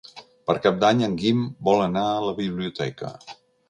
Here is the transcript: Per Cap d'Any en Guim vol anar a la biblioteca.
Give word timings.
Per 0.49 0.55
Cap 0.63 0.79
d'Any 0.85 1.05
en 1.09 1.15
Guim 1.21 1.45
vol 1.71 1.87
anar 1.91 2.09
a 2.17 2.27
la 2.29 2.37
biblioteca. 2.43 3.17